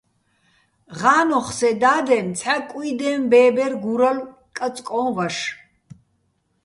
ღა́ნოხ 0.99 1.47
სე 1.57 1.69
და́დენ 1.81 2.27
ცჰ̦ა 2.37 2.55
კუ́ჲდეჼ 2.69 3.11
ბე́ბერ 3.29 3.73
გურალო̆ 3.83 4.27
კაწკო́ჼ 4.57 5.05
ვაშ. 5.15 5.37